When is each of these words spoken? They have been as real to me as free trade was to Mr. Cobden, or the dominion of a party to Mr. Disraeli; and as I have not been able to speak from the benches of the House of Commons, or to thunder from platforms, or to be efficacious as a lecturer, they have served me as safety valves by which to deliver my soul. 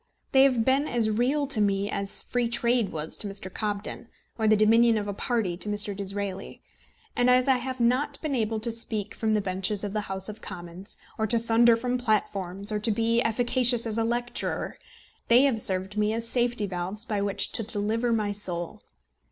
They 0.31 0.41
have 0.45 0.65
been 0.65 0.87
as 0.87 1.11
real 1.11 1.45
to 1.45 1.61
me 1.61 1.87
as 1.87 2.23
free 2.23 2.47
trade 2.47 2.91
was 2.91 3.15
to 3.17 3.27
Mr. 3.27 3.53
Cobden, 3.53 4.07
or 4.35 4.47
the 4.47 4.57
dominion 4.57 4.97
of 4.97 5.07
a 5.07 5.13
party 5.13 5.55
to 5.57 5.69
Mr. 5.69 5.95
Disraeli; 5.95 6.63
and 7.15 7.29
as 7.29 7.47
I 7.47 7.57
have 7.57 7.79
not 7.79 8.19
been 8.19 8.33
able 8.33 8.59
to 8.61 8.71
speak 8.71 9.13
from 9.13 9.35
the 9.35 9.41
benches 9.41 9.83
of 9.83 9.93
the 9.93 10.01
House 10.09 10.27
of 10.27 10.41
Commons, 10.41 10.97
or 11.19 11.27
to 11.27 11.37
thunder 11.37 11.75
from 11.75 11.99
platforms, 11.99 12.71
or 12.71 12.79
to 12.79 12.89
be 12.89 13.21
efficacious 13.21 13.85
as 13.85 13.99
a 13.99 14.03
lecturer, 14.03 14.75
they 15.27 15.43
have 15.43 15.61
served 15.61 15.95
me 15.95 16.13
as 16.13 16.27
safety 16.27 16.65
valves 16.65 17.05
by 17.05 17.21
which 17.21 17.51
to 17.51 17.61
deliver 17.61 18.11
my 18.11 18.31
soul. 18.31 18.81